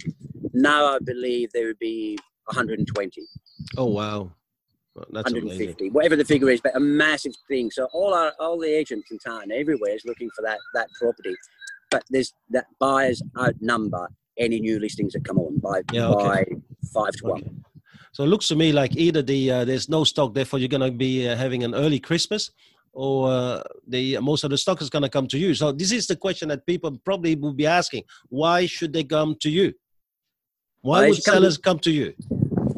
Now 0.54 0.96
I 0.96 1.00
believe 1.00 1.52
there 1.54 1.68
would 1.68 1.78
be 1.78 2.18
120. 2.46 3.22
Oh 3.78 3.86
wow! 3.86 4.32
That's 5.12 5.32
150, 5.32 5.64
amazing. 5.64 5.94
whatever 5.94 6.16
the 6.16 6.26
figure 6.26 6.50
is, 6.50 6.62
but 6.62 6.76
a 6.76 6.80
massive 6.80 7.34
thing. 7.48 7.72
So 7.72 7.86
all 7.94 8.14
our 8.14 8.34
all 8.40 8.58
the 8.60 8.68
agents 8.68 9.10
in 9.12 9.18
town, 9.20 9.52
everywhere, 9.52 9.96
is 9.96 10.04
looking 10.06 10.30
for 10.36 10.42
that 10.44 10.60
that 10.74 10.90
property, 11.00 11.36
but 11.92 12.04
there's 12.10 12.34
that 12.50 12.66
buyers 12.80 13.22
outnumber 13.40 14.08
any 14.38 14.60
new 14.60 14.80
listings 14.80 15.14
that 15.14 15.24
come 15.26 15.40
on 15.40 15.58
by 15.60 15.82
yeah, 15.92 16.08
okay. 16.10 16.24
by 16.28 16.46
five 16.94 17.14
to 17.14 17.28
okay. 17.32 17.42
one. 17.44 17.64
So 18.12 18.24
it 18.24 18.28
looks 18.28 18.48
to 18.48 18.56
me 18.56 18.72
like 18.72 18.96
either 18.96 19.22
the 19.22 19.52
uh, 19.52 19.66
there's 19.66 19.90
no 19.90 20.04
stock, 20.04 20.34
therefore 20.34 20.60
you're 20.60 20.70
going 20.70 20.82
to 20.82 20.92
be 20.92 21.28
uh, 21.28 21.36
having 21.36 21.64
an 21.64 21.76
early 21.76 22.00
Christmas, 22.00 22.52
or 22.94 23.30
uh, 23.30 23.62
the 23.88 24.18
most 24.20 24.44
of 24.44 24.50
the 24.50 24.58
stock 24.58 24.82
is 24.82 24.90
going 24.90 25.04
to 25.04 25.10
come 25.10 25.28
to 25.28 25.38
you. 25.38 25.54
So 25.54 25.72
this 25.72 25.92
is 25.92 26.08
the 26.08 26.16
question 26.16 26.48
that 26.50 26.66
people 26.66 26.98
probably 27.06 27.36
will 27.36 27.54
be 27.54 27.68
asking: 27.68 28.04
Why 28.30 28.66
should 28.66 28.94
they 28.94 29.04
come 29.04 29.36
to 29.42 29.50
you? 29.50 29.74
Why 30.82 31.06
Uh, 31.06 31.08
would 31.10 31.18
you 31.18 31.24
come 31.24 31.34
to- 31.34 31.40
sellers 31.42 31.58
come 31.58 31.80
to 31.80 31.92
you? 31.92 32.14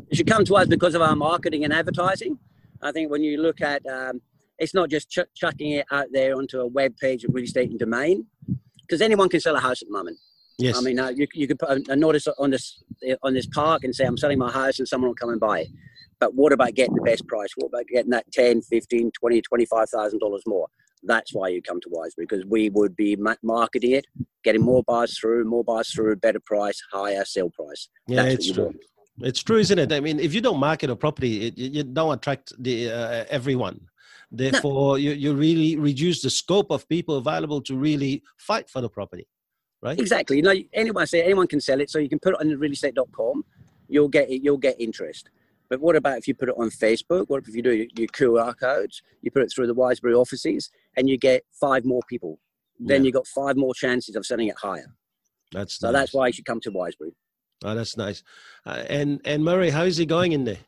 You 0.09 0.15
should 0.15 0.27
come 0.27 0.43
to 0.45 0.55
us 0.55 0.67
because 0.67 0.95
of 0.95 1.01
our 1.01 1.15
marketing 1.15 1.63
and 1.63 1.73
advertising. 1.73 2.39
I 2.81 2.91
think 2.91 3.11
when 3.11 3.21
you 3.23 3.41
look 3.41 3.61
at, 3.61 3.85
um, 3.85 4.21
it's 4.57 4.73
not 4.73 4.89
just 4.89 5.09
ch- 5.09 5.19
chucking 5.35 5.71
it 5.71 5.85
out 5.91 6.07
there 6.11 6.35
onto 6.35 6.59
a 6.59 6.67
web 6.67 6.97
page 6.97 7.23
of 7.23 7.33
real 7.33 7.43
estate 7.43 7.69
and 7.69 7.79
domain, 7.79 8.25
because 8.81 9.01
anyone 9.01 9.29
can 9.29 9.39
sell 9.39 9.55
a 9.55 9.59
house 9.59 9.81
at 9.81 9.87
the 9.87 9.93
moment. 9.93 10.17
Yes. 10.57 10.77
I 10.77 10.81
mean, 10.81 10.99
uh, 10.99 11.09
you, 11.09 11.27
you 11.33 11.47
could 11.47 11.59
put 11.59 11.69
a, 11.69 11.91
a 11.91 11.95
notice 11.95 12.27
on 12.37 12.49
this 12.49 12.83
on 13.23 13.33
this 13.33 13.47
park 13.47 13.83
and 13.83 13.95
say, 13.95 14.05
I'm 14.05 14.17
selling 14.17 14.39
my 14.39 14.51
house 14.51 14.79
and 14.79 14.87
someone 14.87 15.09
will 15.09 15.15
come 15.15 15.29
and 15.29 15.39
buy 15.39 15.61
it. 15.61 15.67
But 16.19 16.35
what 16.35 16.51
about 16.51 16.73
getting 16.73 16.95
the 16.95 17.01
best 17.01 17.25
price? 17.27 17.49
What 17.55 17.67
about 17.67 17.87
getting 17.87 18.11
that 18.11 18.29
10, 18.33 18.61
15, 18.63 19.11
20, 19.11 19.41
$25,000 19.41 20.39
more? 20.47 20.67
That's 21.03 21.33
why 21.33 21.47
you 21.47 21.61
come 21.61 21.79
to 21.79 21.89
Wise 21.89 22.13
because 22.17 22.43
we 22.45 22.69
would 22.71 22.93
be 22.97 23.17
marketing 23.41 23.91
it, 23.91 24.05
getting 24.43 24.61
more 24.61 24.83
buyers 24.83 25.17
through, 25.17 25.45
more 25.45 25.63
buyers 25.63 25.93
through, 25.93 26.17
better 26.17 26.41
price, 26.45 26.81
higher 26.91 27.23
sale 27.23 27.49
price. 27.49 27.87
yeah, 28.07 28.23
That's 28.23 28.35
it's 28.35 28.51
true. 28.51 28.65
want. 28.65 28.77
It's 29.21 29.41
true, 29.43 29.57
isn't 29.57 29.77
it? 29.79 29.91
I 29.91 29.99
mean, 29.99 30.19
if 30.19 30.33
you 30.33 30.41
don't 30.41 30.59
market 30.59 30.89
a 30.89 30.95
property, 30.95 31.47
it, 31.47 31.57
you 31.57 31.83
don't 31.83 32.13
attract 32.13 32.53
the 32.61 32.91
uh, 32.91 33.25
everyone. 33.29 33.81
Therefore, 34.31 34.99
you, 34.99 35.11
you 35.11 35.33
really 35.33 35.75
reduce 35.75 36.21
the 36.21 36.29
scope 36.29 36.71
of 36.71 36.87
people 36.87 37.17
available 37.17 37.61
to 37.63 37.75
really 37.75 38.23
fight 38.37 38.69
for 38.69 38.79
the 38.79 38.89
property, 38.89 39.27
right? 39.81 39.99
Exactly. 39.99 40.37
You 40.37 40.43
know, 40.43 40.53
anyone 40.73 41.07
say 41.07 41.23
anyone 41.23 41.47
can 41.47 41.59
sell 41.59 41.81
it, 41.81 41.89
so 41.89 41.99
you 41.99 42.09
can 42.09 42.19
put 42.19 42.33
it 42.35 42.39
on 42.39 42.47
realestate.com. 42.47 43.43
You'll 43.87 44.07
get 44.07 44.29
it. 44.29 44.43
You'll 44.43 44.57
get 44.57 44.79
interest. 44.79 45.29
But 45.69 45.81
what 45.81 45.95
about 45.95 46.17
if 46.17 46.27
you 46.27 46.33
put 46.35 46.49
it 46.49 46.55
on 46.57 46.69
Facebook? 46.69 47.25
What 47.29 47.43
if 47.47 47.55
you 47.55 47.61
do 47.61 47.73
your, 47.73 47.87
your 47.95 48.07
QR 48.07 48.57
codes? 48.59 49.01
You 49.21 49.31
put 49.31 49.41
it 49.43 49.51
through 49.53 49.67
the 49.67 49.75
Wiseberry 49.75 50.15
offices, 50.15 50.69
and 50.95 51.09
you 51.09 51.17
get 51.17 51.43
five 51.59 51.85
more 51.85 52.01
people. 52.07 52.39
Then 52.79 53.01
Yeah. 53.03 53.07
you 53.07 53.11
got 53.11 53.27
five 53.27 53.57
more 53.57 53.73
chances 53.73 54.15
of 54.15 54.25
selling 54.25 54.47
it 54.47 54.55
higher. 54.57 54.93
That's 55.51 55.75
So 55.79 55.87
nice. 55.91 55.99
that's 56.01 56.13
why 56.13 56.27
you 56.27 56.33
should 56.33 56.45
come 56.45 56.59
to 56.61 56.71
Wiseberry. 56.71 57.13
Oh, 57.63 57.75
that's 57.75 57.97
nice. 57.97 58.23
Uh, 58.65 58.83
and 58.89 59.21
and 59.25 59.43
Murray, 59.43 59.69
how 59.69 59.83
is 59.83 59.97
he 59.97 60.05
going 60.05 60.31
in 60.31 60.45
there? 60.45 60.59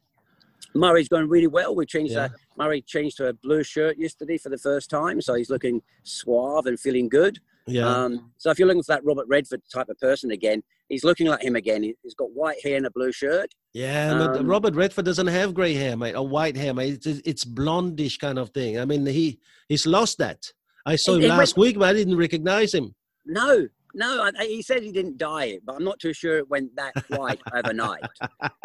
Murray's 0.74 1.10
going 1.10 1.28
really 1.28 1.48
well. 1.48 1.76
We 1.76 1.86
changed. 1.86 2.14
Yeah. 2.14 2.26
Uh, 2.26 2.30
Murray 2.58 2.82
changed 2.82 3.18
to 3.18 3.28
a 3.28 3.34
blue 3.34 3.64
shirt 3.64 3.98
yesterday 3.98 4.38
for 4.38 4.50
the 4.50 4.58
first 4.58 4.90
time, 4.90 5.22
so 5.22 5.34
he's 5.34 5.50
looking 5.50 5.82
suave 6.04 6.66
and 6.66 6.80
feeling 6.80 7.10
good. 7.10 7.40
Yeah. 7.68 7.88
Um, 7.88 8.32
so 8.38 8.50
if 8.52 8.60
you're 8.60 8.68
looking 8.68 8.84
for 8.84 8.94
that 8.94 9.04
Robert 9.06 9.28
Redford 9.28 9.62
type 9.74 9.90
of 9.90 9.98
person 10.00 10.32
again, 10.32 10.64
he's 10.90 11.04
looking 11.04 11.28
like 11.28 11.44
him 11.44 11.56
again. 11.56 11.84
He- 11.84 11.96
He's 12.04 12.16
got 12.16 12.32
white 12.32 12.58
hair 12.64 12.78
and 12.78 12.86
a 12.86 12.92
blue 12.92 13.12
shirt. 13.12 13.54
Yeah, 13.74 14.14
but 14.18 14.38
Um, 14.40 14.48
Robert 14.48 14.74
Redford 14.76 15.06
doesn't 15.06 15.28
have 15.28 15.54
gray 15.54 15.74
hair, 15.74 15.96
mate, 15.96 16.16
or 16.16 16.28
white 16.28 16.56
hair, 16.58 16.74
mate. 16.74 17.06
It's, 17.06 17.22
it's 17.26 17.46
blondish 17.46 18.20
kind 18.20 18.40
of 18.40 18.50
thing. 18.50 18.80
I 18.80 18.86
mean, 18.86 19.06
he 19.06 19.40
he's 19.70 19.86
lost 19.86 20.18
that. 20.20 20.52
I 20.86 20.96
saw 20.96 21.14
It- 21.14 21.18
him 21.18 21.24
it 21.24 21.28
went- 21.30 21.40
last 21.40 21.58
week, 21.58 21.78
but 21.78 21.90
I 21.90 21.94
didn't 21.94 22.18
recognize 22.18 22.74
him. 22.74 22.96
No, 23.26 23.68
no. 23.94 24.24
I, 24.24 24.46
he 24.46 24.62
said 24.62 24.84
he 24.84 24.92
didn't 24.92 25.18
dye 25.18 25.46
it, 25.46 25.66
but 25.66 25.76
I'm 25.76 25.84
not 25.84 26.00
too 26.00 26.14
sure 26.14 26.38
it 26.38 26.50
went 26.50 26.76
that 26.76 26.94
white 27.08 27.40
overnight. 27.54 28.06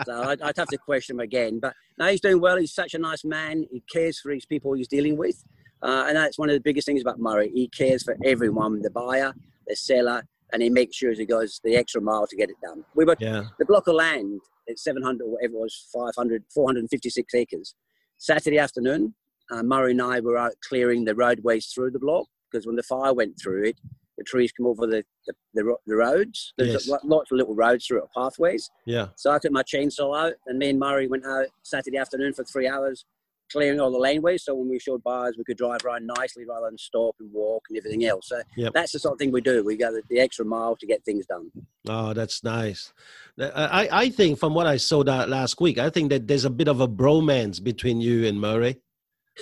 So 0.03 0.29
I'd, 0.29 0.41
I'd 0.41 0.57
have 0.57 0.69
to 0.69 0.79
question 0.79 1.17
him 1.17 1.21
again. 1.21 1.59
But 1.59 1.75
no, 1.99 2.07
he's 2.07 2.21
doing 2.21 2.41
well. 2.41 2.57
He's 2.57 2.75
such 2.75 2.95
a 2.95 2.99
nice 2.99 3.25
man. 3.25 3.65
He 3.71 3.83
cares 3.93 4.21
for 4.21 4.31
his 4.31 4.47
people 4.47 4.75
he's 4.75 4.89
dealing 4.89 5.17
with, 5.17 5.43
uh, 5.83 6.05
and 6.07 6.17
that's 6.17 6.39
one 6.39 6.49
of 6.49 6.55
the 6.55 6.61
biggest 6.61 6.87
things 6.87 7.01
about 7.01 7.19
Murray. 7.19 7.51
He 7.53 7.69
cares 7.69 8.03
for 8.03 8.17
everyone, 8.25 8.83
the 8.83 8.91
buyer, 8.91 9.35
the 9.67 9.77
seller, 9.77 10.23
and 10.53 10.63
he 10.63 10.71
makes 10.71 10.97
sure 10.97 11.13
he 11.13 11.27
goes 11.27 11.61
the 11.65 11.77
extra 11.77 12.01
mile 12.01 12.27
to 12.27 12.37
get 12.37 12.51
it 12.51 12.57
done. 12.63 12.85
We 12.95 13.05
were 13.05 13.17
Yeah, 13.19 13.45
the 13.59 13.65
block 13.65 13.89
of 13.89 13.95
land 13.95 14.41
at 14.69 14.79
700 14.79 15.25
or 15.25 15.31
whatever 15.33 15.55
it 15.55 15.61
was 15.61 15.89
500 15.93 16.45
456 16.53 17.35
acres 17.35 17.75
saturday 18.19 18.59
afternoon 18.59 19.15
uh, 19.51 19.63
murray 19.63 19.93
and 19.93 20.03
i 20.03 20.21
were 20.21 20.39
out 20.39 20.55
clearing 20.67 21.05
the 21.05 21.15
roadways 21.15 21.67
through 21.67 21.91
the 21.91 21.99
block 21.99 22.27
because 22.51 22.67
when 22.67 22.77
the 22.77 22.83
fire 22.83 23.15
went 23.15 23.39
through 23.41 23.65
it 23.65 23.77
the 24.19 24.25
trees 24.25 24.53
come 24.53 24.67
over 24.67 24.87
the 24.87 25.05
the, 25.27 25.35
the, 25.55 25.75
the 25.87 25.97
roads 25.97 26.53
there's 26.57 26.73
Yes. 26.73 26.89
lo- 26.89 26.99
lots 27.05 27.31
of 27.31 27.37
little 27.39 27.55
roads 27.55 27.87
through 27.87 27.99
it 27.99 28.09
pathways 28.17 28.71
yeah. 28.85 29.09
so 29.17 29.31
i 29.33 29.39
took 29.39 29.53
my 29.53 29.63
chainsaw 29.63 30.19
out 30.27 30.35
and 30.47 30.59
me 30.59 30.71
and 30.71 30.79
murray 30.79 31.07
went 31.09 31.25
out 31.27 31.47
saturday 31.63 31.99
afternoon 31.99 32.33
for 32.33 32.45
three 32.45 32.69
hours 32.69 33.05
clearing 33.53 33.79
all 33.79 33.93
the 33.93 33.99
laneways 33.99 34.41
so 34.41 34.55
when 34.57 34.69
we 34.69 34.77
showed 34.79 35.01
buyers 35.05 35.37
we 35.39 35.45
could 35.45 35.57
drive 35.57 35.79
around 35.85 36.05
nicely 36.19 36.45
rather 36.45 36.67
than 36.67 36.77
stop 36.77 37.15
and 37.21 37.33
walk 37.33 37.63
and 37.69 37.79
everything 37.79 38.05
else 38.05 38.29
so 38.29 38.41
Yep. 38.57 38.73
that's 38.73 38.91
the 38.93 38.99
sort 38.99 39.13
of 39.13 39.19
thing 39.21 39.31
we 39.31 39.41
do 39.41 39.63
we 39.65 39.77
go 39.77 39.93
the, 39.93 40.03
the 40.11 40.19
extra 40.19 40.45
mile 40.45 40.75
to 40.77 40.87
get 40.87 41.05
things 41.05 41.27
done 41.27 41.51
Oh, 41.89 42.13
that's 42.15 42.43
nice. 42.43 42.93
Uh, 43.41 43.49
I, 43.55 43.89
I 44.07 44.11
think 44.11 44.41
from 44.41 44.55
what 44.55 44.67
I 44.67 44.77
saw 44.77 45.05
that 45.05 45.29
last 45.29 45.61
week, 45.61 45.79
I 45.79 45.89
think 45.89 46.11
that 46.11 46.27
there's 46.27 46.45
a 46.45 46.51
bit 46.51 46.67
of 46.67 46.81
a 46.81 46.89
bromance 46.89 47.63
between 47.63 48.01
you 48.01 48.27
and 48.27 48.41
Murray. 48.41 48.81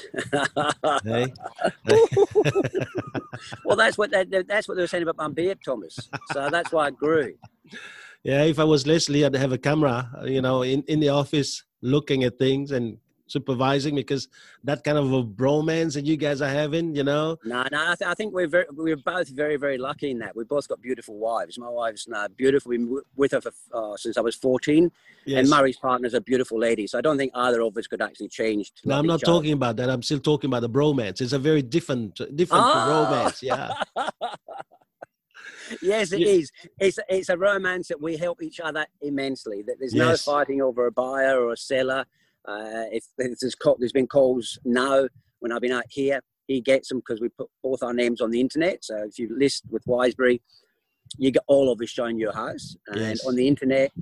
Hey? 1.05 1.33
well, 3.65 3.77
that's 3.77 3.97
what 3.97 4.11
that, 4.11 4.47
that's 4.49 4.69
what 4.69 4.75
they 4.77 4.83
were 4.83 4.87
saying 4.87 5.03
about 5.03 5.17
my 5.17 5.29
beard, 5.29 5.59
Thomas. 5.65 5.99
So 6.33 6.51
that's 6.51 6.73
why 6.73 6.87
I 6.87 6.91
grew. 6.91 7.35
yeah, 8.23 8.43
if 8.43 8.59
I 8.59 8.65
was 8.65 8.87
Leslie, 8.87 9.25
I'd 9.25 9.35
have 9.35 9.53
a 9.53 9.59
camera, 9.59 10.11
you 10.25 10.43
know, 10.43 10.63
in, 10.63 10.83
in 10.89 11.01
the 11.01 11.11
office 11.11 11.65
looking 11.83 12.25
at 12.25 12.39
things 12.39 12.71
and 12.71 12.99
supervising 13.27 13.95
because 13.95 14.29
that 14.65 14.85
kind 14.85 14.99
of 14.99 15.13
a 15.13 15.25
bromance 15.25 15.95
that 15.95 16.05
you 16.05 16.17
guys 16.17 16.43
are 16.43 16.49
having, 16.49 16.95
you 16.95 17.03
know. 17.05 17.39
No, 17.45 17.65
no, 17.73 17.81
I, 17.93 17.95
th- 17.95 18.09
I 18.09 18.15
think 18.15 18.35
we're 18.35 18.47
very, 18.47 18.67
we're 18.73 18.97
both 18.97 19.29
very, 19.29 19.57
very 19.57 19.79
lucky 19.79 20.11
in 20.11 20.19
that. 20.19 20.37
We've 20.37 20.49
both 20.49 20.69
got 20.69 20.81
beautiful 20.83 21.17
wives. 21.19 21.59
My 21.59 21.69
wife's 21.69 22.07
uh, 22.15 22.29
beautiful. 22.29 22.71
We've 22.71 22.81
been 22.81 23.01
with 23.17 23.33
her 23.33 23.41
for, 23.41 23.53
uh, 23.73 23.97
since 23.97 24.17
I 24.17 24.21
was 24.21 24.35
14, 24.37 24.91
Yes. 25.27 25.41
and 25.41 25.49
Murray's 25.51 25.77
partner's 25.79 26.15
a 26.15 26.21
beautiful 26.21 26.59
lady. 26.59 26.87
So 26.87 26.99
I 26.99 27.01
don't 27.01 27.17
think 27.17 27.33
either 27.35 27.63
of 27.63 27.77
us 27.77 27.87
could 27.87 28.03
actually 28.03 28.29
change. 28.29 28.73
No, 28.85 28.99
I'm 28.99 29.07
not 29.07 29.15
other. 29.15 29.27
talking 29.27 29.53
about 29.53 29.77
that. 29.77 29.89
I'm 29.89 30.03
still 30.03 30.21
talking 30.21 30.49
about 30.51 30.61
the 30.61 30.71
bromance. 30.71 31.21
It's 31.21 31.33
a 31.33 31.39
very 31.39 31.63
different, 31.63 32.17
different 32.37 32.65
Ah! 32.67 33.07
romance. 33.11 33.43
Yeah. 33.43 33.73
yes, 35.83 36.13
it 36.13 36.21
Yeah. 36.21 36.27
is. 36.29 36.53
It's 36.79 36.99
it's 37.09 37.29
a 37.31 37.39
romance 37.39 37.89
that 37.89 38.01
we 38.01 38.17
help 38.17 38.43
each 38.43 38.61
other 38.61 38.87
immensely. 39.01 39.63
That 39.63 39.77
there's 39.79 39.95
no 39.95 40.17
fighting 40.17 40.61
over 40.61 40.87
a 40.87 40.93
buyer 40.93 41.41
or 41.41 41.53
a 41.53 41.57
seller. 41.57 42.05
Uh, 42.47 42.85
if, 42.93 43.05
if 43.19 43.39
there's 43.41 43.55
there's 43.79 43.93
been 43.93 44.07
calls 44.07 44.59
now 44.65 45.07
when 45.41 45.53
I've 45.53 45.63
been 45.63 45.73
out 45.73 45.85
here, 45.91 46.21
he 46.47 46.61
gets 46.61 46.89
them 46.89 46.99
because 46.99 47.21
we 47.21 47.29
put 47.31 47.49
both 47.63 47.83
our 47.83 47.95
names 47.95 48.21
on 48.21 48.31
the 48.31 48.41
internet. 48.41 48.85
So 48.85 48.97
if 49.05 49.19
you 49.19 49.35
list 49.37 49.65
with 49.71 49.85
Wiseberry, 49.87 50.41
you 51.17 51.31
get 51.31 51.43
all 51.47 51.71
of 51.73 51.81
us 51.81 51.89
showing 51.89 52.19
your 52.19 52.33
house. 52.33 52.77
And 52.89 53.01
Yes. 53.01 53.27
on 53.27 53.35
the 53.35 53.49
internet, 53.49 53.93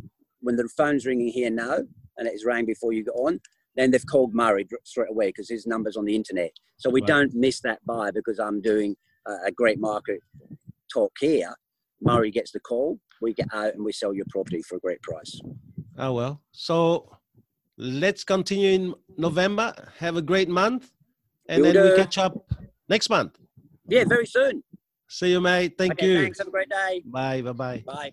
when 0.40 0.56
the 0.56 0.68
phone's 0.76 1.06
ringing 1.06 1.28
here 1.28 1.50
now, 1.50 1.78
and 2.16 2.28
it's 2.28 2.44
rang 2.44 2.64
before 2.64 2.92
you 2.92 3.04
got 3.04 3.14
on, 3.16 3.40
then 3.76 3.90
they've 3.90 4.04
called 4.06 4.34
Murray 4.34 4.66
straight 4.84 5.10
away 5.10 5.28
because 5.28 5.48
his 5.48 5.66
number's 5.66 5.96
on 5.96 6.04
the 6.04 6.14
internet. 6.16 6.52
So 6.78 6.90
we 6.90 7.00
Right. 7.00 7.06
don't 7.08 7.34
miss 7.34 7.60
that 7.60 7.84
buyer 7.86 8.12
because 8.12 8.38
I'm 8.38 8.60
doing 8.60 8.96
a 9.46 9.52
great 9.52 9.78
market 9.78 10.20
talk 10.92 11.12
here. 11.20 11.54
Murray 12.00 12.30
gets 12.32 12.50
the 12.50 12.60
call, 12.60 12.98
we 13.20 13.32
get 13.32 13.46
out 13.52 13.74
and 13.74 13.84
we 13.84 13.92
sell 13.92 14.12
your 14.12 14.26
property 14.28 14.62
for 14.62 14.76
a 14.76 14.80
great 14.80 15.00
price. 15.02 15.40
Oh 15.96 16.12
well. 16.12 16.42
So 16.50 17.08
let's 17.82 18.24
continue 18.24 18.70
in 18.70 18.94
November. 19.18 19.74
Have 19.98 20.16
a 20.16 20.22
great 20.22 20.48
month, 20.48 20.90
and 21.48 21.62
Will 21.62 21.72
then 21.72 21.84
we 21.84 21.96
catch 21.96 22.16
up 22.16 22.34
next 22.88 23.10
month. 23.10 23.38
Yeah, 23.88 24.04
very 24.06 24.26
soon. 24.26 24.62
See 25.08 25.30
you, 25.32 25.40
mate. 25.40 25.74
Thank 25.76 25.92
okay, 25.94 26.06
you. 26.06 26.16
Thanks. 26.22 26.38
Have 26.38 26.48
a 26.48 26.50
great 26.50 26.70
day. 26.70 27.02
Bye. 27.04 27.42
Bye. 27.42 27.52
Bye. 27.52 27.82
Bye. 27.84 28.12